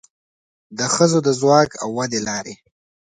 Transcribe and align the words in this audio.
د 0.77 0.79
ښځو 0.95 1.19
د 1.23 1.29
ځواک 1.39 1.69
او 1.83 1.89
ودې 1.97 2.19
لارې 2.27 2.55